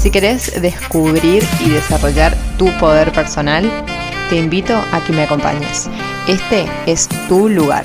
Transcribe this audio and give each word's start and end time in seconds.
Si 0.00 0.10
querés 0.10 0.62
descubrir 0.62 1.44
y 1.60 1.68
desarrollar 1.68 2.34
tu 2.56 2.70
poder 2.78 3.12
personal, 3.12 3.70
te 4.30 4.36
invito 4.36 4.74
a 4.74 5.04
que 5.04 5.12
me 5.12 5.24
acompañes. 5.24 5.90
Este 6.26 6.64
es 6.86 7.06
tu 7.28 7.50
lugar. 7.50 7.84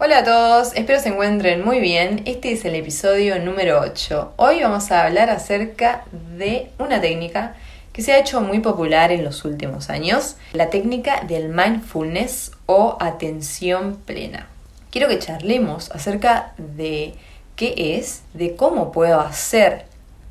Hola 0.00 0.18
a 0.18 0.24
todos, 0.24 0.72
espero 0.74 0.98
se 0.98 1.10
encuentren 1.10 1.64
muy 1.64 1.78
bien. 1.78 2.22
Este 2.24 2.50
es 2.50 2.64
el 2.64 2.74
episodio 2.74 3.38
número 3.38 3.78
8. 3.78 4.32
Hoy 4.34 4.60
vamos 4.60 4.90
a 4.90 5.04
hablar 5.04 5.30
acerca 5.30 6.02
de 6.36 6.72
una 6.80 7.00
técnica 7.00 7.54
que 7.92 8.02
se 8.02 8.12
ha 8.12 8.18
hecho 8.18 8.40
muy 8.40 8.58
popular 8.58 9.12
en 9.12 9.22
los 9.22 9.44
últimos 9.44 9.88
años, 9.88 10.34
la 10.52 10.68
técnica 10.68 11.22
del 11.28 11.48
mindfulness 11.48 12.50
o 12.66 12.96
atención 12.98 14.00
plena. 14.04 14.48
Quiero 14.90 15.06
que 15.06 15.20
charlemos 15.20 15.92
acerca 15.92 16.54
de 16.58 17.14
qué 17.54 17.96
es, 17.96 18.22
de 18.34 18.56
cómo 18.56 18.90
puedo 18.90 19.20
hacer 19.20 19.87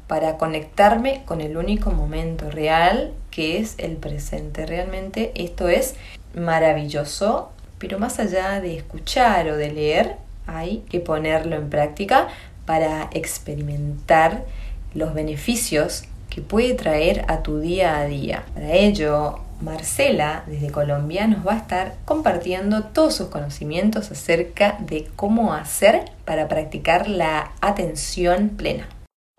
para 0.07 0.37
conectarme 0.37 1.23
con 1.25 1.41
el 1.41 1.57
único 1.57 1.91
momento 1.91 2.49
real 2.49 3.13
que 3.29 3.59
es 3.59 3.75
el 3.77 3.97
presente. 3.97 4.65
Realmente 4.65 5.31
esto 5.35 5.67
es 5.69 5.95
maravilloso 6.33 7.51
pero 7.77 7.99
más 7.99 8.19
allá 8.19 8.59
de 8.59 8.75
escuchar 8.75 9.49
o 9.49 9.57
de 9.57 9.71
leer, 9.71 10.15
hay 10.45 10.83
que 10.89 10.99
ponerlo 10.99 11.55
en 11.55 11.69
práctica 11.69 12.27
para 12.65 13.09
experimentar 13.11 14.45
los 14.93 15.13
beneficios 15.13 16.03
que 16.29 16.41
puede 16.41 16.73
traer 16.73 17.25
a 17.27 17.43
tu 17.43 17.59
día 17.59 17.97
a 17.97 18.05
día. 18.05 18.45
Para 18.53 18.73
ello, 18.73 19.39
Marcela, 19.61 20.43
desde 20.47 20.71
Colombia, 20.71 21.27
nos 21.27 21.45
va 21.45 21.53
a 21.53 21.57
estar 21.57 21.95
compartiendo 22.05 22.83
todos 22.83 23.15
sus 23.15 23.27
conocimientos 23.27 24.11
acerca 24.11 24.77
de 24.79 25.07
cómo 25.15 25.53
hacer 25.53 26.05
para 26.25 26.47
practicar 26.47 27.07
la 27.07 27.51
atención 27.61 28.49
plena. 28.49 28.87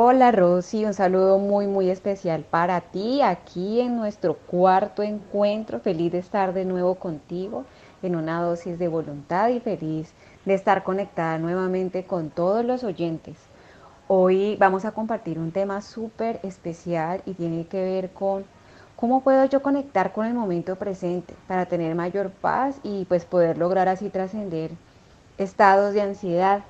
Hola 0.00 0.30
Rosy, 0.30 0.84
un 0.84 0.94
saludo 0.94 1.38
muy 1.38 1.66
muy 1.66 1.90
especial 1.90 2.44
para 2.48 2.80
ti 2.80 3.20
aquí 3.20 3.80
en 3.80 3.96
nuestro 3.96 4.34
cuarto 4.34 5.02
encuentro. 5.02 5.80
Feliz 5.80 6.12
de 6.12 6.18
estar 6.18 6.54
de 6.54 6.64
nuevo 6.64 6.94
contigo 6.94 7.64
en 8.00 8.14
una 8.14 8.40
dosis 8.40 8.78
de 8.78 8.86
voluntad 8.86 9.48
y 9.48 9.58
feliz 9.58 10.14
de 10.44 10.54
estar 10.54 10.84
conectada 10.84 11.38
nuevamente 11.38 12.04
con 12.04 12.30
todos 12.30 12.64
los 12.64 12.84
oyentes. 12.84 13.38
Hoy 14.06 14.54
vamos 14.60 14.84
a 14.84 14.92
compartir 14.92 15.36
un 15.36 15.50
tema 15.50 15.82
súper 15.82 16.38
especial 16.44 17.20
y 17.26 17.34
tiene 17.34 17.66
que 17.66 17.82
ver 17.82 18.10
con 18.10 18.44
cómo 18.94 19.22
puedo 19.22 19.46
yo 19.46 19.62
conectar 19.62 20.12
con 20.12 20.26
el 20.26 20.34
momento 20.34 20.76
presente 20.76 21.34
para 21.48 21.66
tener 21.66 21.96
mayor 21.96 22.30
paz 22.30 22.78
y 22.84 23.04
pues 23.06 23.24
poder 23.24 23.58
lograr 23.58 23.88
así 23.88 24.10
trascender 24.10 24.70
estados 25.38 25.92
de 25.92 26.02
ansiedad. 26.02 26.62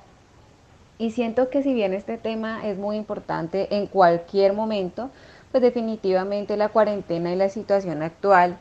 Y 0.99 1.11
siento 1.11 1.49
que 1.49 1.63
si 1.63 1.73
bien 1.73 1.93
este 1.93 2.17
tema 2.17 2.67
es 2.67 2.77
muy 2.77 2.97
importante 2.97 3.73
en 3.75 3.87
cualquier 3.87 4.51
momento, 4.51 5.09
pues 5.49 5.63
definitivamente 5.63 6.57
la 6.57 6.67
cuarentena 6.67 7.31
y 7.31 7.37
la 7.37 7.47
situación 7.47 8.03
actual 8.03 8.57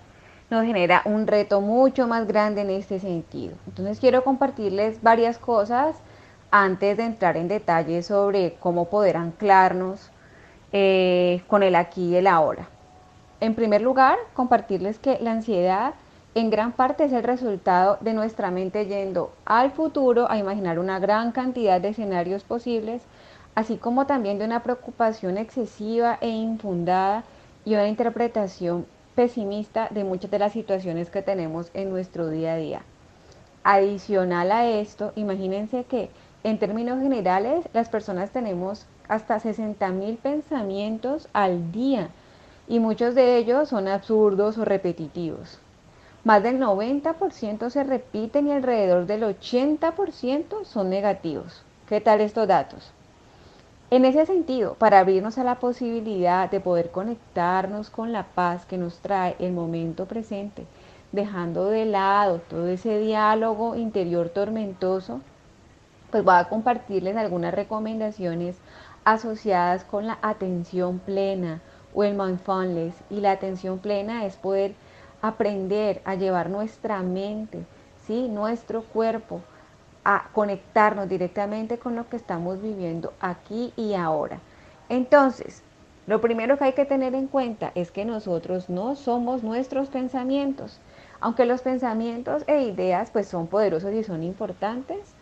nos 0.49 0.65
genera 0.65 1.03
un 1.05 1.27
reto 1.27 1.61
mucho 1.61 2.07
más 2.07 2.29
grande 2.29 2.61
en 2.61 2.71
este 2.71 3.01
sentido. 3.01 3.57
Entonces 3.67 3.99
quiero 3.99 4.23
compartirles 4.23 5.03
varias 5.03 5.37
cosas 5.37 5.97
antes 6.53 6.97
de 6.97 7.05
entrar 7.05 7.37
en 7.37 7.49
detalle 7.49 8.03
sobre 8.05 8.55
cómo 8.61 8.87
poder 8.87 9.17
anclarnos 9.17 10.11
eh, 10.73 11.43
con 11.49 11.65
el 11.65 11.75
aquí 11.75 12.11
y 12.11 12.17
el 12.17 12.29
ahora. 12.29 12.69
En 13.41 13.57
primer 13.57 13.83
lugar, 13.83 14.17
compartirles 14.35 15.01
que 15.01 15.19
la 15.21 15.33
ansiedad 15.33 15.95
en 16.35 16.51
gran 16.51 16.73
parte 16.73 17.05
es 17.05 17.13
el 17.13 17.23
resultado 17.23 17.99
de 18.01 18.13
nuestra 18.13 18.51
mente 18.51 18.87
yendo 18.87 19.33
al 19.45 19.71
futuro 19.73 20.31
a 20.31 20.39
imaginar 20.39 20.79
una 20.79 20.99
gran 20.99 21.33
cantidad 21.33 21.81
de 21.81 21.89
escenarios 21.89 22.45
posibles, 22.45 23.03
así 23.55 23.77
como 23.77 24.07
también 24.07 24.39
de 24.39 24.45
una 24.45 24.63
preocupación 24.63 25.39
excesiva 25.39 26.19
e 26.21 26.29
infundada 26.29 27.25
y 27.65 27.75
una 27.75 27.89
interpretación 27.89 28.87
pesimista 29.15 29.89
de 29.91 30.05
muchas 30.05 30.31
de 30.31 30.39
las 30.39 30.53
situaciones 30.53 31.11
que 31.11 31.23
tenemos 31.23 31.71
en 31.75 31.91
nuestro 31.91 32.29
día 32.29 32.53
a 32.53 32.57
día. 32.57 32.83
Adicional 33.65 34.53
a 34.53 34.69
esto, 34.69 35.13
imagínense 35.17 35.85
que 35.85 36.09
en 36.45 36.59
términos 36.59 37.01
generales 37.01 37.65
las 37.73 37.89
personas 37.89 38.31
tenemos 38.31 38.87
hasta 39.09 39.41
60 39.41 39.89
mil 39.89 40.17
pensamientos 40.19 41.29
al 41.33 41.73
día 41.73 42.11
y 42.69 42.79
muchos 42.79 43.15
de 43.15 43.39
ellos 43.39 43.71
son 43.71 43.89
absurdos 43.89 44.57
o 44.59 44.65
repetitivos. 44.65 45.59
Más 46.29 46.43
del 46.43 46.61
90% 46.61 47.71
se 47.71 47.85
repiten 47.85 48.49
y 48.49 48.53
alrededor 48.53 49.07
del 49.07 49.23
80% 49.23 50.67
son 50.67 50.91
negativos. 50.91 51.63
¿Qué 51.89 52.03
tal 52.03 52.21
estos 52.21 52.47
datos? 52.47 52.93
En 53.91 54.05
ese 54.05 54.27
sentido, 54.27 54.75
para 54.75 54.99
abrirnos 54.99 55.39
a 55.39 55.45
la 55.45 55.55
posibilidad 55.55 56.51
de 56.51 56.61
poder 56.61 56.91
conectarnos 56.91 57.89
con 57.89 58.13
la 58.13 58.25
paz 58.25 58.67
que 58.67 58.77
nos 58.77 58.99
trae 58.99 59.37
el 59.39 59.53
momento 59.53 60.05
presente, 60.05 60.67
dejando 61.13 61.71
de 61.71 61.87
lado 61.87 62.43
todo 62.47 62.69
ese 62.69 62.99
diálogo 62.99 63.75
interior 63.75 64.29
tormentoso, 64.29 65.23
pues 66.11 66.23
voy 66.23 66.35
a 66.35 66.51
compartirles 66.51 67.17
algunas 67.17 67.55
recomendaciones 67.55 68.59
asociadas 69.03 69.83
con 69.83 70.07
la 70.07 70.19
atención 70.21 70.99
plena 70.99 71.63
o 71.95 72.05
el 72.05 72.15
mindfulness. 72.15 72.95
Y 73.09 73.21
la 73.21 73.31
atención 73.31 73.79
plena 73.79 74.27
es 74.27 74.37
poder 74.37 74.75
aprender 75.23 76.01
a 76.05 76.15
llevar 76.15 76.51
nuestra 76.51 77.03
mente, 77.03 77.65
¿sí? 78.07 78.29
nuestro 78.29 78.83
cuerpo, 78.83 79.41
a 80.05 80.29
conectarnos 80.33 81.09
directamente 81.09 81.79
con 81.79 81.97
lo 81.97 82.09
que 82.09 82.17
estamos 82.17 82.63
viviendo 82.63 83.13
aquí 83.21 83.73
y 83.77 83.95
ahora. 83.95 84.39
Entonces, 84.89 85.63
lo 86.07 86.23
primero 86.23 86.57
que 86.57 86.65
hay 86.65 86.73
que 86.73 86.87
tener 86.87 87.15
en 87.15 87.27
cuenta 87.27 87.73
es 87.75 87.91
que 87.91 88.07
nosotros 88.07 88.71
no 88.71 88.97
somos 88.97 89.43
nuestros 89.43 89.89
pensamientos. 89.89 90.81
Aunque 91.21 91.45
los 91.45 91.61
pensamientos 91.61 92.45
e 92.47 92.63
ideas 92.63 93.11
pues 93.11 93.29
son 93.29 93.49
poderosos 93.49 93.93
y 93.93 94.05
son 94.05 94.23
importantes, 94.23 95.15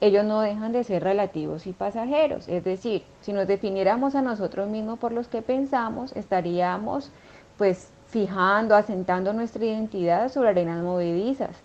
ellos 0.00 0.24
no 0.24 0.40
dejan 0.40 0.72
de 0.72 0.82
ser 0.82 1.04
relativos 1.04 1.68
y 1.68 1.72
pasajeros. 1.72 2.48
Es 2.48 2.64
decir, 2.64 3.04
si 3.20 3.32
nos 3.32 3.46
definiéramos 3.46 4.16
a 4.16 4.22
nosotros 4.22 4.68
mismos 4.68 4.98
por 4.98 5.12
los 5.12 5.28
que 5.28 5.42
pensamos, 5.42 6.10
estaríamos 6.16 7.12
pues 7.56 7.92
fijando, 8.12 8.76
asentando 8.76 9.32
nuestra 9.32 9.64
identidad 9.64 10.30
sobre 10.30 10.50
arenas 10.50 10.84
movedizas. 10.84 11.56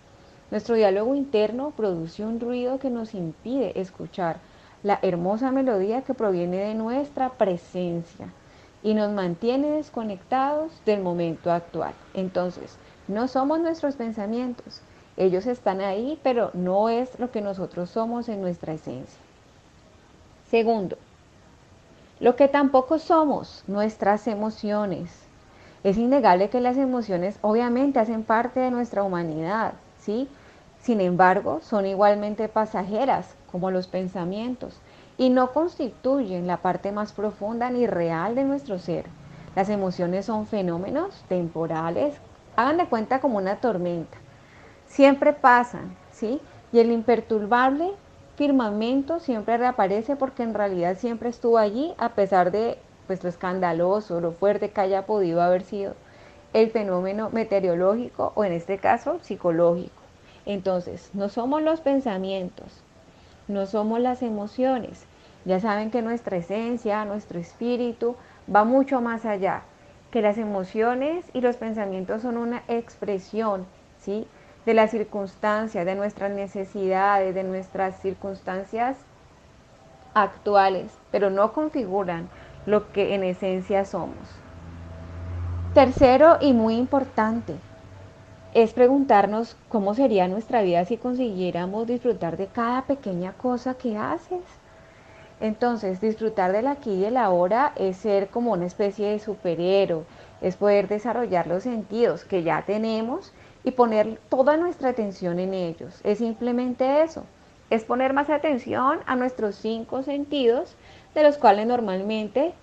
Nuestro 0.50 0.76
diálogo 0.76 1.14
interno 1.14 1.72
produce 1.76 2.24
un 2.24 2.40
ruido 2.40 2.78
que 2.78 2.88
nos 2.88 3.14
impide 3.14 3.78
escuchar 3.78 4.38
la 4.82 4.98
hermosa 5.02 5.50
melodía 5.50 6.02
que 6.02 6.14
proviene 6.14 6.56
de 6.56 6.74
nuestra 6.74 7.28
presencia 7.28 8.32
y 8.82 8.94
nos 8.94 9.12
mantiene 9.12 9.72
desconectados 9.72 10.72
del 10.86 11.02
momento 11.02 11.52
actual. 11.52 11.92
Entonces, 12.14 12.78
no 13.08 13.28
somos 13.28 13.60
nuestros 13.60 13.96
pensamientos. 13.96 14.80
Ellos 15.18 15.46
están 15.46 15.82
ahí, 15.82 16.18
pero 16.22 16.50
no 16.54 16.88
es 16.88 17.18
lo 17.18 17.30
que 17.30 17.42
nosotros 17.42 17.90
somos 17.90 18.26
en 18.30 18.40
nuestra 18.40 18.72
esencia. 18.72 19.20
Segundo, 20.50 20.96
lo 22.20 22.36
que 22.36 22.48
tampoco 22.48 22.98
somos, 22.98 23.64
nuestras 23.66 24.26
emociones. 24.26 25.27
Es 25.84 25.96
innegable 25.96 26.50
que 26.50 26.60
las 26.60 26.76
emociones 26.76 27.38
obviamente 27.40 28.00
hacen 28.00 28.24
parte 28.24 28.60
de 28.60 28.70
nuestra 28.70 29.02
humanidad, 29.04 29.74
¿sí? 29.98 30.28
Sin 30.80 31.00
embargo, 31.00 31.60
son 31.62 31.86
igualmente 31.86 32.48
pasajeras 32.48 33.34
como 33.52 33.70
los 33.70 33.86
pensamientos 33.86 34.80
y 35.16 35.30
no 35.30 35.52
constituyen 35.52 36.46
la 36.46 36.58
parte 36.58 36.92
más 36.92 37.12
profunda 37.12 37.70
ni 37.70 37.86
real 37.86 38.34
de 38.34 38.44
nuestro 38.44 38.78
ser. 38.78 39.06
Las 39.54 39.68
emociones 39.68 40.26
son 40.26 40.46
fenómenos 40.46 41.24
temporales, 41.28 42.14
hagan 42.56 42.78
de 42.78 42.86
cuenta 42.86 43.20
como 43.20 43.38
una 43.38 43.56
tormenta. 43.56 44.18
Siempre 44.86 45.32
pasan, 45.32 45.96
¿sí? 46.12 46.40
Y 46.72 46.80
el 46.80 46.90
imperturbable 46.90 47.92
firmamento 48.36 49.18
siempre 49.18 49.58
reaparece 49.58 50.16
porque 50.16 50.44
en 50.44 50.54
realidad 50.54 50.96
siempre 50.96 51.28
estuvo 51.28 51.58
allí 51.58 51.94
a 51.98 52.10
pesar 52.10 52.52
de 52.52 52.78
pues, 53.08 53.24
lo 53.24 53.28
escandaloso, 53.30 54.20
lo 54.20 54.30
fuerte 54.32 54.70
que 54.70 54.80
haya 54.80 55.06
podido 55.06 55.42
haber 55.42 55.62
sido 55.62 55.94
el 56.52 56.70
fenómeno 56.70 57.30
meteorológico 57.30 58.32
o 58.36 58.44
en 58.44 58.52
este 58.52 58.78
caso 58.78 59.18
psicológico. 59.22 60.02
Entonces, 60.46 61.10
no 61.14 61.28
somos 61.28 61.62
los 61.62 61.80
pensamientos, 61.80 62.84
no 63.48 63.66
somos 63.66 64.00
las 64.00 64.22
emociones. 64.22 65.06
Ya 65.44 65.60
saben 65.60 65.90
que 65.90 66.02
nuestra 66.02 66.36
esencia, 66.38 67.04
nuestro 67.04 67.38
espíritu 67.40 68.16
va 68.54 68.64
mucho 68.64 69.00
más 69.00 69.24
allá. 69.26 69.62
que 70.10 70.22
las 70.22 70.38
emociones 70.38 71.26
y 71.34 71.40
los 71.42 71.56
pensamientos 71.56 72.22
son 72.22 72.38
una 72.38 72.62
expresión, 72.68 73.66
¿sí? 73.98 74.26
De 74.64 74.74
las 74.74 74.90
circunstancias, 74.90 75.84
de 75.84 75.94
nuestras 75.94 76.30
necesidades, 76.30 77.34
de 77.34 77.44
nuestras 77.44 78.00
circunstancias 78.00 78.96
actuales, 80.14 80.98
pero 81.10 81.30
no 81.30 81.52
configuran 81.52 82.28
lo 82.66 82.92
que 82.92 83.14
en 83.14 83.24
esencia 83.24 83.84
somos. 83.84 84.16
Tercero 85.74 86.38
y 86.40 86.52
muy 86.52 86.74
importante 86.76 87.54
es 88.54 88.72
preguntarnos 88.72 89.56
cómo 89.68 89.94
sería 89.94 90.26
nuestra 90.26 90.62
vida 90.62 90.84
si 90.84 90.96
consiguiéramos 90.96 91.86
disfrutar 91.86 92.36
de 92.36 92.46
cada 92.46 92.82
pequeña 92.82 93.32
cosa 93.34 93.74
que 93.74 93.96
haces. 93.96 94.42
Entonces, 95.40 96.00
disfrutar 96.00 96.52
del 96.52 96.66
aquí 96.66 96.92
y 96.94 97.04
el 97.04 97.16
ahora 97.16 97.72
es 97.76 97.98
ser 97.98 98.28
como 98.28 98.52
una 98.52 98.66
especie 98.66 99.10
de 99.10 99.18
superhéroe, 99.18 100.04
es 100.40 100.56
poder 100.56 100.88
desarrollar 100.88 101.46
los 101.46 101.62
sentidos 101.62 102.24
que 102.24 102.42
ya 102.42 102.62
tenemos 102.62 103.32
y 103.62 103.72
poner 103.72 104.18
toda 104.28 104.56
nuestra 104.56 104.88
atención 104.88 105.38
en 105.38 105.54
ellos. 105.54 106.00
Es 106.02 106.18
simplemente 106.18 107.02
eso, 107.02 107.24
es 107.70 107.84
poner 107.84 108.14
más 108.14 108.30
atención 108.30 109.00
a 109.06 109.14
nuestros 109.14 109.54
cinco 109.56 110.02
sentidos, 110.02 110.74
de 111.18 111.24
los 111.24 111.36
cuales 111.36 111.66
normalmente 111.66 112.54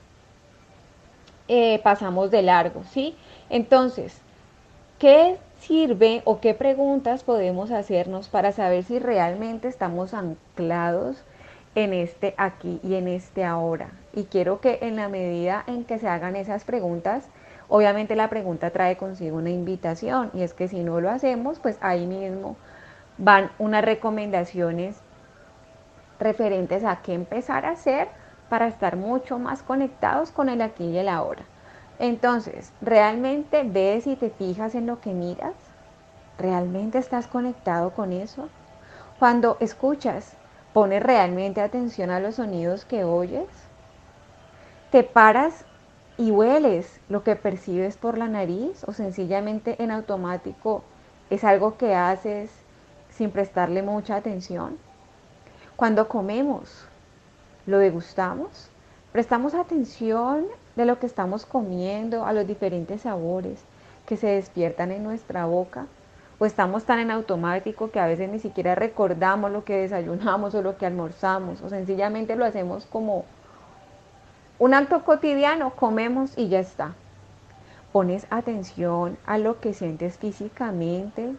eh, 1.50 1.80
pasamos 1.84 2.32
de 2.32 2.42
largo, 2.42 2.84
¿sí? 2.86 3.16
Entonces, 3.50 4.18
¿qué 4.98 5.38
sirve 5.60 6.22
o 6.24 6.40
qué 6.40 6.54
preguntas 6.54 7.24
podemos 7.24 7.72
hacernos 7.72 8.30
para 8.30 8.54
saber 8.54 8.84
si 8.86 8.98
realmente 8.98 9.68
estamos 9.68 10.14
anclados 10.14 11.22
en 11.76 11.94
este 11.94 12.34
aquí 12.38 12.80
y 12.82 12.96
en 12.96 13.10
este 13.10 13.44
ahora? 13.44 13.92
Y 14.14 14.24
quiero 14.24 14.62
que 14.62 14.80
en 14.82 14.96
la 14.96 15.10
medida 15.10 15.66
en 15.68 15.84
que 15.84 16.00
se 16.00 16.08
hagan 16.08 16.38
esas 16.38 16.64
preguntas, 16.64 17.28
obviamente 17.68 18.16
la 18.16 18.30
pregunta 18.30 18.72
trae 18.72 18.96
consigo 18.96 19.36
una 19.38 19.50
invitación 19.50 20.32
y 20.34 20.44
es 20.44 20.54
que 20.54 20.70
si 20.70 20.82
no 20.82 21.02
lo 21.02 21.10
hacemos, 21.10 21.60
pues 21.60 21.78
ahí 21.82 22.08
mismo 22.08 22.56
van 23.18 23.52
unas 23.60 23.84
recomendaciones 23.84 24.96
referentes 26.20 26.86
a 26.86 27.02
qué 27.02 27.14
empezar 27.14 27.66
a 27.66 27.72
hacer 27.72 28.08
para 28.50 28.68
estar 28.68 28.96
mucho 28.96 29.40
más 29.40 29.64
conectados 29.64 30.32
con 30.32 30.50
el 30.50 30.62
aquí 30.62 30.86
y 30.86 30.98
el 30.98 31.10
ahora. 31.10 31.44
Entonces, 32.00 32.72
¿realmente 32.82 33.64
ves 33.64 34.06
y 34.08 34.16
te 34.16 34.30
fijas 34.30 34.76
en 34.76 34.86
lo 34.86 35.00
que 35.00 35.14
miras? 35.14 35.54
¿Realmente 36.38 36.98
estás 36.98 37.28
conectado 37.28 37.92
con 37.92 38.12
eso? 38.12 38.50
Cuando 39.20 39.56
escuchas, 39.62 40.34
¿pones 40.74 41.02
realmente 41.02 41.62
atención 41.62 42.10
a 42.10 42.20
los 42.20 42.36
sonidos 42.36 42.84
que 42.84 43.06
oyes? 43.06 43.48
¿Te 44.92 45.04
paras 45.04 45.64
y 46.18 46.32
hueles 46.32 47.00
lo 47.08 47.24
que 47.24 47.36
percibes 47.36 47.96
por 47.98 48.18
la 48.18 48.28
nariz 48.28 48.84
o 48.86 48.92
sencillamente 48.92 49.82
en 49.82 49.92
automático 49.92 50.84
es 51.30 51.44
algo 51.44 51.78
que 51.78 51.96
haces 51.96 52.50
sin 53.10 53.32
prestarle 53.32 53.82
mucha 53.82 54.18
atención? 54.18 54.78
Cuando 55.78 56.10
comemos, 56.10 56.88
¿lo 57.66 57.80
degustamos? 57.80 58.70
¿Prestamos 59.12 59.54
atención 59.54 60.46
de 60.76 60.86
lo 60.86 61.00
que 61.00 61.06
estamos 61.06 61.46
comiendo, 61.46 62.26
a 62.26 62.34
los 62.34 62.46
diferentes 62.46 63.02
sabores 63.02 63.64
que 64.06 64.18
se 64.18 64.28
despiertan 64.28 64.92
en 64.92 65.04
nuestra 65.04 65.46
boca? 65.46 65.88
¿O 66.38 66.46
estamos 66.46 66.84
tan 66.84 67.00
en 67.00 67.12
automático 67.12 67.92
que 67.92 68.00
a 68.00 68.08
veces 68.08 68.30
ni 68.30 68.40
siquiera 68.40 68.76
recordamos 68.76 69.52
lo 69.52 69.64
que 69.64 69.78
desayunamos 69.78 70.54
o 70.54 70.62
lo 70.62 70.78
que 70.78 70.86
almorzamos? 70.86 71.62
¿O 71.62 71.70
sencillamente 71.70 72.36
lo 72.36 72.44
hacemos 72.44 72.86
como 72.86 73.24
un 74.60 74.74
acto 74.74 75.04
cotidiano? 75.06 75.72
Comemos 75.72 76.38
y 76.38 76.50
ya 76.50 76.60
está. 76.60 76.94
Pones 77.94 78.28
atención 78.30 79.18
a 79.26 79.38
lo 79.38 79.62
que 79.62 79.74
sientes 79.74 80.18
físicamente 80.18 81.34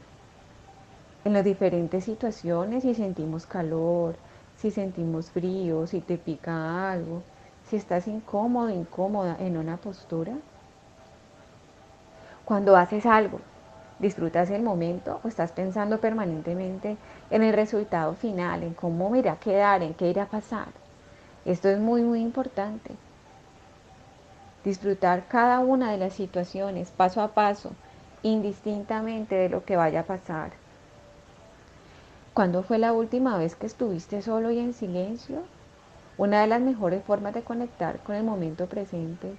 en 1.27 1.33
las 1.35 1.45
diferentes 1.45 2.05
situaciones 2.05 2.87
y 2.87 2.95
sentimos 2.95 3.45
calor, 3.45 4.17
si 4.57 4.71
sentimos 4.71 5.31
frío, 5.31 5.87
si 5.87 6.01
te 6.01 6.19
pica 6.19 6.91
algo, 6.91 7.23
si 7.69 7.77
estás 7.77 8.09
incómodo, 8.09 8.71
incómoda 8.71 9.37
en 9.41 9.57
una 9.57 9.77
postura. 9.77 10.33
Cuando 12.45 12.77
haces 12.77 13.07
algo, 13.07 13.41
¿disfrutas 13.99 14.51
el 14.51 14.63
momento 14.63 15.21
o 15.23 15.29
estás 15.29 15.53
pensando 15.53 16.01
permanentemente 16.01 16.97
en 17.31 17.43
el 17.43 17.53
resultado 17.53 18.15
final, 18.15 18.63
en 18.63 18.75
cómo 18.75 19.15
irá 19.17 19.33
a 19.33 19.41
quedar, 19.41 19.83
en 19.83 19.95
qué 19.95 20.09
irá 20.09 20.25
a 20.25 20.29
pasar? 20.29 20.69
Esto 21.45 21.69
es 21.69 21.79
muy, 21.79 22.03
muy 22.03 22.21
importante. 22.21 22.93
Disfrutar 24.65 25.27
cada 25.29 25.61
una 25.61 25.93
de 25.93 25.99
las 25.99 26.13
situaciones 26.13 26.91
paso 26.91 27.21
a 27.21 27.35
paso, 27.35 27.73
indistintamente 28.23 29.35
de 29.35 29.49
lo 29.49 29.65
que 29.65 29.77
vaya 29.77 30.01
a 30.01 30.07
pasar. 30.07 30.51
¿Cuándo 32.37 32.63
fue 32.63 32.77
la 32.77 32.93
última 32.93 33.39
vez 33.39 33.57
que 33.57 33.65
estuviste 33.65 34.21
solo 34.21 34.51
y 34.51 34.59
en 34.59 34.75
silencio? 34.75 35.39
Una 36.19 36.43
de 36.43 36.47
las 36.47 36.61
mejores 36.61 37.03
formas 37.03 37.33
de 37.33 37.41
conectar 37.41 38.01
con 38.01 38.15
el 38.15 38.25
momento 38.25 38.67
presente 38.67 39.33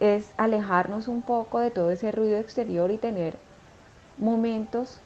es 0.00 0.32
alejarnos 0.36 1.06
un 1.06 1.22
poco 1.22 1.60
de 1.60 1.70
todo 1.70 1.92
ese 1.92 2.10
ruido 2.10 2.38
exterior 2.38 2.90
y 2.90 2.98
tener 2.98 3.36
momentos 4.18 4.98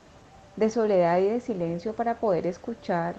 de 0.56 0.70
soledad 0.70 1.18
y 1.18 1.26
de 1.26 1.40
silencio 1.40 1.92
para 1.92 2.14
poder 2.14 2.46
escuchar 2.46 3.16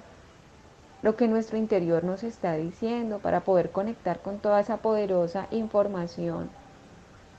lo 1.04 1.16
que 1.16 1.27
nuestro 1.27 1.60
interior 1.60 2.04
nos 2.04 2.24
está 2.24 2.54
diciendo, 2.54 3.19
para 3.19 3.42
poder 3.42 3.69
conectar 3.69 4.22
con 4.24 4.39
toda 4.39 4.60
esa 4.60 4.77
poderosa 4.77 5.45
información 5.51 6.50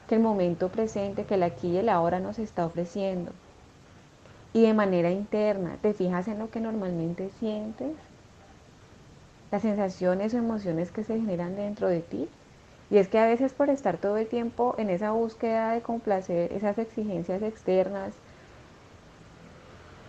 que 0.07 0.15
el 0.15 0.21
momento 0.21 0.69
presente, 0.69 1.25
que 1.25 1.35
el 1.35 1.43
aquí 1.43 1.71
y 1.71 1.79
el 1.79 1.89
ahora 1.89 2.21
nos 2.21 2.39
está 2.39 2.65
ofreciendo 2.65 3.33
y 4.53 4.63
de 4.63 4.75
manera 4.75 5.11
interna 5.11 5.77
te 5.81 5.95
fijas 5.95 6.29
en 6.29 6.39
lo 6.39 6.51
que 6.51 6.61
normalmente 6.61 7.31
sientes, 7.39 7.93
las 9.51 9.63
sensaciones 9.63 10.35
o 10.35 10.39
emociones 10.39 10.91
que 10.91 11.05
se 11.05 11.19
generan 11.19 11.57
dentro 11.57 11.89
de 11.89 12.01
ti. 12.01 12.29
Y 12.91 12.99
es 12.99 13.09
que 13.09 13.19
a 13.19 13.27
veces 13.27 13.53
por 13.53 13.71
estar 13.71 13.97
todo 13.97 14.19
el 14.19 14.27
tiempo 14.27 14.75
en 14.77 14.91
esa 14.91 15.13
búsqueda 15.13 15.73
de 15.73 15.81
complacer 15.81 16.53
esas 16.53 16.77
exigencias 16.79 17.43
externas, 17.43 18.13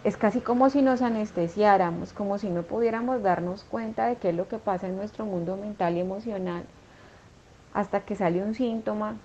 es 0.04 0.18
casi 0.18 0.42
como 0.42 0.70
si 0.70 0.82
nos 0.82 1.02
anestesiáramos, 1.02 2.12
como 2.12 2.38
si 2.38 2.50
no 2.50 2.64
pudiéramos 2.64 3.24
darnos 3.24 3.64
cuenta 3.64 4.08
de 4.08 4.18
qué 4.18 4.30
es 4.30 4.36
lo 4.36 4.50
que 4.50 4.58
pasa 4.58 4.88
en 4.88 4.98
nuestro 4.98 5.26
mundo 5.26 5.56
mental 5.56 5.96
y 5.96 6.02
emocional, 6.02 6.66
hasta 7.74 8.02
que 8.02 8.16
sale 8.16 8.44
un 8.44 8.54
síntoma 8.54 9.16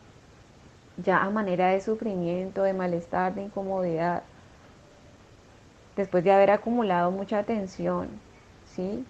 ya 0.97 1.23
a 1.23 1.31
manera 1.31 1.69
de 1.69 1.81
sufrimiento, 1.81 2.63
de 2.63 2.75
malestar, 2.75 3.35
de 3.35 3.43
incomodidad, 3.43 4.23
después 5.99 6.23
de 6.23 6.31
haber 6.31 6.53
acumulado 6.53 7.11
mucha 7.11 7.43
tensión, 7.43 8.09
¿sí? 8.77 9.05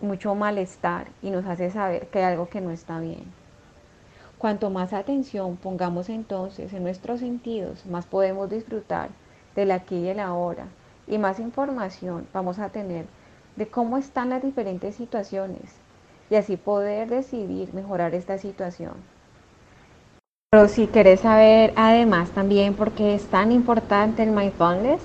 mucho 0.00 0.34
malestar 0.34 1.06
y 1.22 1.30
nos 1.30 1.46
hace 1.46 1.70
saber 1.70 2.08
que 2.08 2.18
hay 2.18 2.32
algo 2.32 2.48
que 2.48 2.60
no 2.60 2.72
está 2.72 2.98
bien. 2.98 3.22
Cuanto 4.36 4.68
más 4.68 4.92
atención 4.92 5.56
pongamos 5.56 6.08
entonces 6.08 6.72
en 6.72 6.82
nuestros 6.82 7.20
sentidos, 7.20 7.86
más 7.86 8.04
podemos 8.04 8.50
disfrutar 8.50 9.10
del 9.54 9.70
aquí 9.70 9.94
y 9.96 10.08
el 10.08 10.18
ahora 10.18 10.66
y 11.06 11.18
más 11.18 11.38
información 11.38 12.26
vamos 12.34 12.58
a 12.58 12.70
tener 12.70 13.06
de 13.54 13.68
cómo 13.68 13.96
están 13.96 14.30
las 14.30 14.42
diferentes 14.42 14.96
situaciones 14.96 15.76
y 16.30 16.34
así 16.34 16.56
poder 16.56 17.08
decidir 17.08 17.72
mejorar 17.72 18.12
esta 18.12 18.38
situación. 18.38 18.94
Pero 20.50 20.66
si 20.66 20.88
querés 20.88 21.20
saber 21.20 21.72
además 21.76 22.30
también 22.30 22.74
por 22.74 22.90
qué 22.90 23.14
es 23.14 23.24
tan 23.26 23.52
importante 23.52 24.24
el 24.24 24.32
mindfulness, 24.32 25.00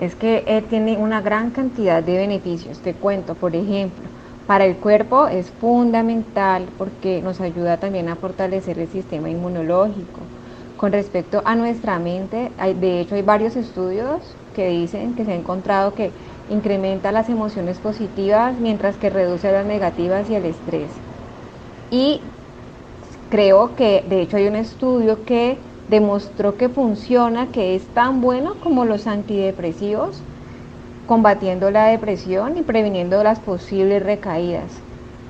es 0.00 0.16
que 0.16 0.44
eh, 0.46 0.62
tiene 0.62 0.96
una 0.96 1.20
gran 1.20 1.50
cantidad 1.50 2.02
de 2.02 2.16
beneficios. 2.16 2.80
Te 2.80 2.94
cuento, 2.94 3.34
por 3.34 3.54
ejemplo, 3.54 4.04
para 4.46 4.64
el 4.64 4.76
cuerpo 4.76 5.28
es 5.28 5.50
fundamental 5.50 6.68
porque 6.76 7.22
nos 7.22 7.40
ayuda 7.40 7.78
también 7.78 8.08
a 8.08 8.16
fortalecer 8.16 8.78
el 8.78 8.88
sistema 8.88 9.30
inmunológico. 9.30 10.20
Con 10.76 10.92
respecto 10.92 11.42
a 11.44 11.54
nuestra 11.54 11.98
mente, 11.98 12.50
de 12.58 13.00
hecho 13.00 13.14
hay 13.14 13.22
varios 13.22 13.56
estudios 13.56 14.36
que 14.52 14.68
dicen 14.68 15.14
que 15.14 15.24
se 15.24 15.32
ha 15.32 15.36
encontrado 15.36 15.94
que 15.94 16.10
incrementa 16.48 17.12
las 17.12 17.28
emociones 17.28 17.78
positivas 17.78 18.58
mientras 18.58 18.98
que 18.98 19.10
reduce 19.10 19.52
las 19.52 19.64
negativas 19.64 20.28
y 20.28 20.34
el 20.34 20.44
estrés. 20.44 20.90
Y 21.90 22.20
creo 23.28 23.76
que 23.76 24.04
de 24.08 24.22
hecho 24.22 24.36
hay 24.36 24.48
un 24.48 24.56
estudio 24.56 25.24
que 25.24 25.71
demostró 25.92 26.56
que 26.56 26.70
funciona, 26.70 27.52
que 27.52 27.74
es 27.74 27.92
tan 27.92 28.22
bueno 28.22 28.60
como 28.60 28.86
los 28.86 29.06
antidepresivos, 29.06 30.24
combatiendo 31.04 31.70
la 31.70 31.84
depresión 31.88 32.56
y 32.56 32.62
previniendo 32.62 33.22
las 33.22 33.40
posibles 33.40 34.02
recaídas. 34.02 34.72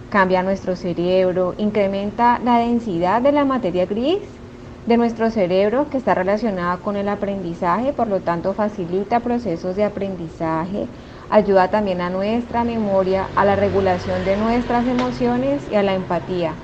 Cambia 0.08 0.44
nuestro 0.44 0.76
cerebro, 0.76 1.54
incrementa 1.58 2.38
la 2.38 2.58
densidad 2.58 3.20
de 3.22 3.32
la 3.32 3.44
materia 3.44 3.86
gris 3.86 4.40
de 4.86 4.96
nuestro 4.96 5.30
cerebro 5.30 5.88
que 5.90 5.96
está 5.98 6.14
relacionada 6.14 6.80
con 6.80 6.96
el 6.96 7.08
aprendizaje, 7.08 7.92
por 7.92 8.06
lo 8.06 8.22
tanto 8.22 8.54
facilita 8.54 9.20
procesos 9.20 9.74
de 9.74 9.84
aprendizaje, 9.84 10.90
ayuda 11.28 11.70
también 11.70 12.00
a 12.00 12.10
nuestra 12.10 12.62
memoria, 12.62 13.32
a 13.34 13.44
la 13.44 13.56
regulación 13.56 14.22
de 14.24 14.36
nuestras 14.36 14.86
emociones 14.86 15.66
y 15.68 15.74
a 15.74 15.82
la 15.82 15.94
empatía. 15.94 16.60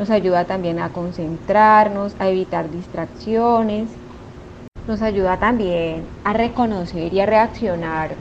Nos 0.00 0.08
ayuda 0.08 0.46
también 0.46 0.78
a 0.78 0.94
concentrarnos, 0.94 2.16
a 2.18 2.30
evitar 2.30 2.70
distracciones, 2.70 3.90
nos 4.86 5.02
ayuda 5.02 5.38
también 5.38 6.06
a 6.24 6.32
reconocer 6.32 7.12
y 7.12 7.20
a 7.20 7.26
reaccionar 7.26 8.16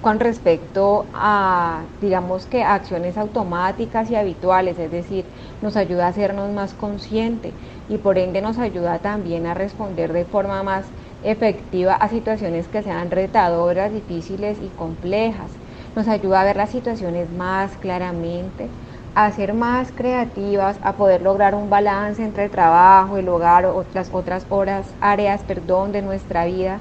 con 0.00 0.18
respecto 0.18 1.06
a, 1.14 1.84
digamos 2.00 2.46
que, 2.46 2.64
acciones 2.64 3.16
automáticas 3.16 4.10
y 4.10 4.16
habituales, 4.16 4.76
es 4.80 4.90
decir, 4.90 5.24
nos 5.60 5.76
ayuda 5.76 6.06
a 6.06 6.08
hacernos 6.08 6.50
más 6.50 6.74
consciente 6.74 7.52
y 7.88 7.98
por 7.98 8.18
ende 8.18 8.42
nos 8.42 8.58
ayuda 8.58 8.98
también 8.98 9.46
a 9.46 9.54
responder 9.54 10.12
de 10.12 10.24
forma 10.24 10.64
más 10.64 10.86
efectiva 11.22 11.94
a 11.94 12.08
situaciones 12.08 12.66
que 12.66 12.82
sean 12.82 13.12
retadoras, 13.12 13.92
difíciles 13.92 14.58
y 14.60 14.70
complejas. 14.70 15.52
Nos 15.94 16.08
ayuda 16.08 16.40
a 16.40 16.44
ver 16.44 16.56
las 16.56 16.70
situaciones 16.70 17.30
más 17.30 17.76
claramente, 17.78 18.74
a 19.14 19.30
ser 19.32 19.54
más 19.54 19.92
creativas, 19.92 20.78
a 20.82 20.94
poder 20.94 21.22
lograr 21.22 21.54
un 21.54 21.68
balance 21.68 22.22
entre 22.22 22.44
el 22.44 22.50
trabajo, 22.50 23.16
el 23.16 23.28
hogar 23.28 23.66
o 23.66 23.84
las 23.94 24.08
otras 24.12 24.46
horas, 24.48 24.86
áreas, 25.00 25.42
perdón, 25.42 25.92
de 25.92 26.02
nuestra 26.02 26.46
vida 26.46 26.80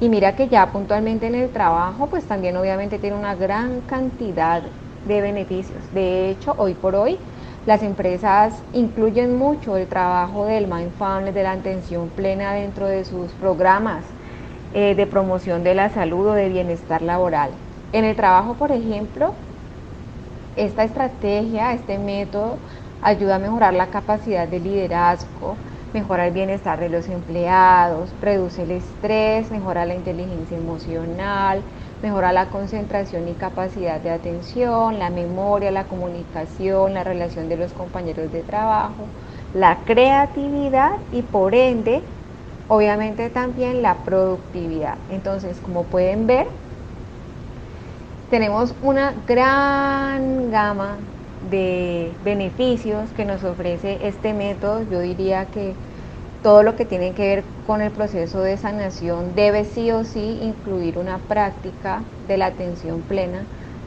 y 0.00 0.08
mira 0.08 0.34
que 0.34 0.48
ya 0.48 0.72
puntualmente 0.72 1.26
en 1.26 1.34
el 1.34 1.50
trabajo, 1.50 2.06
pues 2.06 2.24
también 2.24 2.56
obviamente 2.56 2.98
tiene 2.98 3.16
una 3.16 3.34
gran 3.34 3.82
cantidad 3.82 4.62
de 5.04 5.20
beneficios. 5.20 5.78
De 5.92 6.30
hecho, 6.30 6.54
hoy 6.56 6.72
por 6.74 6.94
hoy, 6.94 7.18
las 7.66 7.82
empresas 7.82 8.62
incluyen 8.72 9.36
mucho 9.36 9.76
el 9.76 9.86
trabajo 9.86 10.46
del 10.46 10.66
mindfulness, 10.66 11.34
de 11.34 11.42
la 11.42 11.52
atención 11.52 12.08
plena 12.08 12.54
dentro 12.54 12.86
de 12.86 13.04
sus 13.04 13.30
programas 13.32 14.02
eh, 14.72 14.94
de 14.94 15.06
promoción 15.06 15.64
de 15.64 15.74
la 15.74 15.90
salud 15.90 16.28
o 16.28 16.32
de 16.32 16.48
bienestar 16.48 17.02
laboral. 17.02 17.50
En 17.92 18.06
el 18.06 18.16
trabajo, 18.16 18.54
por 18.54 18.72
ejemplo, 18.72 19.34
esta 20.56 20.84
estrategia, 20.84 21.72
este 21.72 21.98
método, 21.98 22.58
ayuda 23.02 23.36
a 23.36 23.38
mejorar 23.38 23.74
la 23.74 23.86
capacidad 23.86 24.46
de 24.46 24.60
liderazgo, 24.60 25.56
mejora 25.92 26.26
el 26.26 26.32
bienestar 26.32 26.78
de 26.78 26.88
los 26.88 27.08
empleados, 27.08 28.10
reduce 28.20 28.62
el 28.62 28.70
estrés, 28.72 29.50
mejora 29.50 29.86
la 29.86 29.94
inteligencia 29.94 30.56
emocional, 30.56 31.62
mejora 32.02 32.32
la 32.32 32.46
concentración 32.46 33.28
y 33.28 33.32
capacidad 33.34 34.00
de 34.00 34.10
atención, 34.10 34.98
la 34.98 35.10
memoria, 35.10 35.70
la 35.70 35.84
comunicación, 35.84 36.94
la 36.94 37.04
relación 37.04 37.48
de 37.48 37.56
los 37.56 37.72
compañeros 37.72 38.32
de 38.32 38.42
trabajo, 38.42 39.06
la 39.54 39.78
creatividad 39.84 40.92
y 41.12 41.22
por 41.22 41.54
ende, 41.54 42.02
obviamente 42.68 43.30
también 43.30 43.82
la 43.82 43.96
productividad. 44.04 44.96
Entonces, 45.08 45.58
como 45.60 45.84
pueden 45.84 46.26
ver, 46.26 46.46
tenemos 48.30 48.74
una 48.80 49.12
gran 49.26 50.50
gama 50.50 50.98
de 51.50 52.16
beneficios 52.22 53.10
que 53.12 53.24
nos 53.24 53.42
ofrece 53.44 53.98
este 54.06 54.34
método, 54.34 54.82
yo 54.82 55.00
diría 55.00 55.46
que 55.46 55.74
todo 56.42 56.62
lo 56.62 56.76
que 56.76 56.84
tiene 56.86 57.12
que 57.14 57.26
ver 57.26 57.44
con 57.66 57.82
el 57.82 57.90
proceso 57.90 58.40
de 58.40 58.56
sanación 58.56 59.34
debe 59.34 59.64
sí 59.64 59.90
o 59.90 60.04
sí 60.04 60.38
incluir 60.42 60.96
una 60.98 61.18
práctica 61.18 62.04
de 62.28 62.38
la 62.38 62.46
atención 62.46 63.02
plena, 63.02 63.44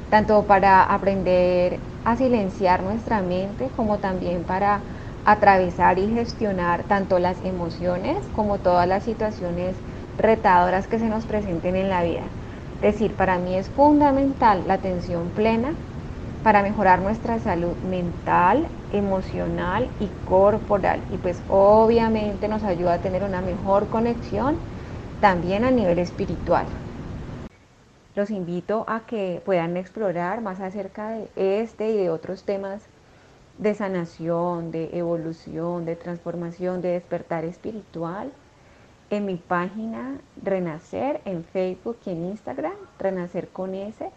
tanto 0.09 0.45
para 0.45 0.83
aprender 0.83 1.79
a 2.03 2.17
silenciar 2.17 2.83
nuestra 2.83 3.21
mente 3.21 3.69
como 3.75 3.99
también 3.99 4.43
para 4.43 4.81
atravesar 5.23 5.99
y 5.99 6.13
gestionar 6.13 6.83
tanto 6.83 7.17
las 7.17 7.41
emociones 7.45 8.17
como 8.35 8.59
todas 8.59 8.87
las 8.87 9.03
situaciones 9.05 9.75
retadoras 10.17 10.87
que 10.87 10.99
se 10.99 11.07
nos 11.07 11.25
presenten 11.25 11.75
en 11.77 11.89
la 11.89 12.03
vida. 12.03 12.42
Es 12.83 12.95
decir, 12.95 13.13
para 13.13 13.37
mí 13.37 13.55
es 13.55 13.69
fundamental 13.69 14.65
la 14.67 14.73
atención 14.73 15.29
plena 15.29 15.71
para 16.43 16.61
mejorar 16.61 17.01
nuestra 17.01 17.39
salud 17.39 17.77
mental, 17.89 18.67
emocional 18.91 19.87
y 20.01 20.09
corporal. 20.27 20.99
Y 21.13 21.15
pues 21.15 21.41
obviamente 21.47 22.49
nos 22.49 22.61
ayuda 22.63 22.95
a 22.95 22.97
tener 22.97 23.23
una 23.23 23.41
mejor 23.41 23.87
conexión 23.87 24.57
también 25.21 25.63
a 25.63 25.71
nivel 25.71 25.97
espiritual. 25.97 26.65
Los 28.17 28.29
invito 28.29 28.83
a 28.89 28.99
que 29.07 29.41
puedan 29.45 29.77
explorar 29.77 30.41
más 30.41 30.59
acerca 30.59 31.11
de 31.11 31.61
este 31.61 31.89
y 31.89 31.95
de 31.95 32.09
otros 32.09 32.43
temas 32.43 32.81
de 33.59 33.75
sanación, 33.75 34.71
de 34.71 34.89
evolución, 34.91 35.85
de 35.85 35.95
transformación, 35.95 36.81
de 36.81 36.89
despertar 36.89 37.45
espiritual 37.45 38.29
en 39.17 39.25
mi 39.25 39.35
página 39.35 40.19
Renacer 40.41 41.21
en 41.25 41.43
Facebook 41.43 41.97
y 42.05 42.11
en 42.11 42.25
Instagram, 42.25 42.73
Renacer 42.99 43.47
con 43.49 43.75
S 43.75 44.11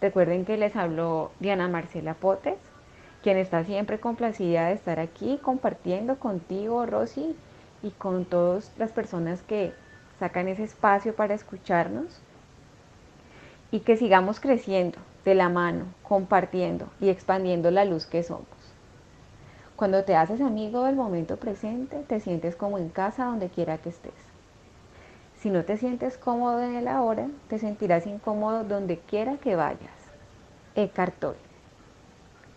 Recuerden 0.00 0.46
que 0.46 0.56
les 0.56 0.76
habló 0.76 1.30
Diana 1.40 1.68
Marcela 1.68 2.14
Potes, 2.14 2.56
quien 3.22 3.36
está 3.36 3.64
siempre 3.64 4.00
complacida 4.00 4.68
de 4.68 4.72
estar 4.72 4.98
aquí 4.98 5.38
compartiendo 5.42 6.18
contigo, 6.18 6.86
Rosy, 6.86 7.36
y 7.82 7.90
con 7.90 8.24
todas 8.24 8.72
las 8.78 8.92
personas 8.92 9.42
que 9.42 9.74
sacan 10.18 10.48
ese 10.48 10.64
espacio 10.64 11.14
para 11.14 11.34
escucharnos. 11.34 12.22
Y 13.70 13.80
que 13.80 13.96
sigamos 13.96 14.40
creciendo 14.40 14.98
de 15.24 15.34
la 15.34 15.50
mano, 15.50 15.84
compartiendo 16.02 16.88
y 16.98 17.10
expandiendo 17.10 17.70
la 17.70 17.84
luz 17.84 18.06
que 18.06 18.22
somos. 18.22 18.46
Cuando 19.76 20.04
te 20.04 20.16
haces 20.16 20.40
amigo 20.40 20.84
del 20.84 20.96
momento 20.96 21.36
presente, 21.36 22.02
te 22.08 22.20
sientes 22.20 22.56
como 22.56 22.78
en 22.78 22.88
casa 22.88 23.26
donde 23.26 23.48
quiera 23.48 23.78
que 23.78 23.90
estés. 23.90 24.29
Si 25.40 25.48
no 25.48 25.64
te 25.64 25.78
sientes 25.78 26.18
cómodo 26.18 26.62
en 26.62 26.76
el 26.76 26.86
ahora, 26.86 27.26
te 27.48 27.58
sentirás 27.58 28.06
incómodo 28.06 28.62
donde 28.62 28.98
quiera 28.98 29.38
que 29.38 29.56
vayas. 29.56 29.90
Eckhart 30.74 31.14
Tolle. 31.18 31.38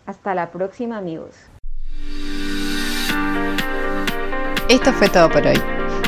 Hasta 0.04 0.34
la 0.34 0.50
próxima 0.50 0.98
amigos. 0.98 1.34
Esto 4.68 4.92
fue 4.92 5.08
todo 5.08 5.30
por 5.30 5.46
hoy. 5.46 5.56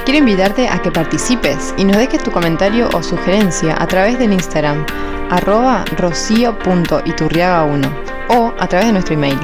Quiero 0.04 0.18
invitarte 0.18 0.68
a 0.68 0.82
que 0.82 0.92
participes 0.92 1.74
y 1.78 1.84
nos 1.84 1.96
dejes 1.96 2.22
tu 2.22 2.30
comentario 2.30 2.90
o 2.94 3.02
sugerencia 3.02 3.74
a 3.80 3.86
través 3.86 4.18
del 4.18 4.34
Instagram 4.34 4.84
arroba 5.30 5.82
rocío.iturriaga1 5.96 7.90
o 8.28 8.52
a 8.58 8.66
través 8.68 8.88
de 8.88 8.92
nuestro 8.92 9.14
email 9.14 9.38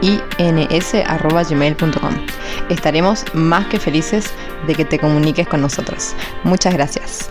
iturriagains.gmail.com 0.00 2.14
Estaremos 2.68 3.24
más 3.34 3.66
que 3.66 3.78
felices 3.78 4.32
de 4.66 4.74
que 4.74 4.84
te 4.84 4.98
comuniques 4.98 5.48
con 5.48 5.60
nosotros. 5.60 6.14
Muchas 6.44 6.74
gracias. 6.74 7.30